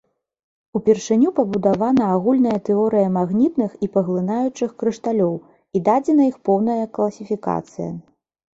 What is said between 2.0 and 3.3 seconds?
агульная тэорыя